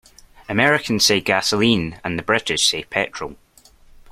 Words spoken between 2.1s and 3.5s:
the British say petrol.